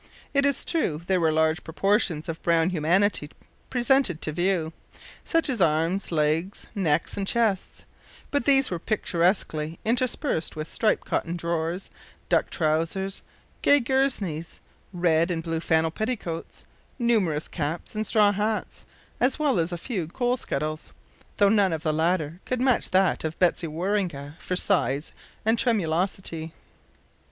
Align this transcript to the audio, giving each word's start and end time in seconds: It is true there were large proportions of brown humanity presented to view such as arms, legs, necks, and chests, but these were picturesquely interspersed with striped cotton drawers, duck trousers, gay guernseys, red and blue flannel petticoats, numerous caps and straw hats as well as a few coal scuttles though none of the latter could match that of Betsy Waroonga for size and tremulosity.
It 0.33 0.47
is 0.47 0.65
true 0.65 1.03
there 1.05 1.19
were 1.19 1.31
large 1.31 1.63
proportions 1.63 2.27
of 2.27 2.41
brown 2.41 2.71
humanity 2.71 3.29
presented 3.69 4.19
to 4.23 4.31
view 4.31 4.73
such 5.23 5.47
as 5.47 5.61
arms, 5.61 6.11
legs, 6.11 6.65
necks, 6.73 7.17
and 7.17 7.27
chests, 7.27 7.83
but 8.31 8.45
these 8.45 8.71
were 8.71 8.79
picturesquely 8.79 9.77
interspersed 9.85 10.55
with 10.55 10.67
striped 10.73 11.05
cotton 11.05 11.37
drawers, 11.37 11.91
duck 12.29 12.49
trousers, 12.49 13.21
gay 13.61 13.79
guernseys, 13.79 14.59
red 14.91 15.29
and 15.29 15.43
blue 15.43 15.59
flannel 15.59 15.91
petticoats, 15.91 16.65
numerous 16.97 17.47
caps 17.47 17.93
and 17.93 18.07
straw 18.07 18.31
hats 18.31 18.83
as 19.19 19.37
well 19.37 19.59
as 19.59 19.71
a 19.71 19.77
few 19.77 20.07
coal 20.07 20.35
scuttles 20.35 20.93
though 21.37 21.47
none 21.47 21.71
of 21.71 21.83
the 21.83 21.93
latter 21.93 22.39
could 22.47 22.59
match 22.59 22.89
that 22.89 23.23
of 23.23 23.37
Betsy 23.37 23.67
Waroonga 23.67 24.33
for 24.39 24.55
size 24.55 25.11
and 25.45 25.59
tremulosity. 25.59 26.53